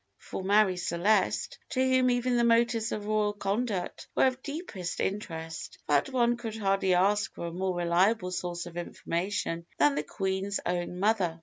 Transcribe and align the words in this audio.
for 0.17 0.43
Marie 0.43 0.77
Celeste, 0.77 1.59
to 1.69 1.79
whom 1.87 2.09
even 2.09 2.35
the 2.35 2.43
motives 2.43 2.91
of 2.91 3.05
royal 3.05 3.33
conduct 3.33 4.07
were 4.15 4.25
of 4.25 4.41
deepest 4.41 4.99
interest, 4.99 5.77
felt 5.85 6.09
one 6.09 6.37
could 6.37 6.57
hardly 6.57 6.95
ask 6.95 7.31
for 7.35 7.45
a 7.45 7.51
more 7.53 7.75
reliable 7.75 8.31
source 8.31 8.65
of 8.65 8.77
information 8.77 9.63
than 9.77 9.93
the 9.93 10.01
Queen's 10.01 10.59
own 10.65 10.99
mother. 10.99 11.39